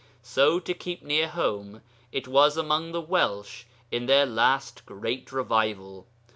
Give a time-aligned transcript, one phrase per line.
[0.23, 6.07] So to keep near home it was among the Welsh in their last great revival.